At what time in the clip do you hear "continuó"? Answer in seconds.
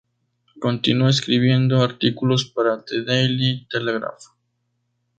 0.59-1.09